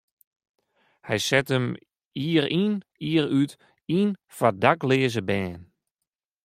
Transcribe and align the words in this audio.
Hy 1.07 1.17
set 1.29 1.47
him 1.53 1.65
jier 2.21 2.47
yn 2.61 2.73
jier 3.05 3.27
út 3.39 3.51
yn 3.99 4.09
foar 4.35 4.55
dakleaze 4.61 5.23
bern. 5.29 5.61